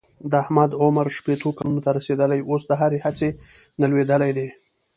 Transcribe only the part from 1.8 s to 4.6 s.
ته رسېدلی اوس د هرې هڅې نه لوېدلی دی.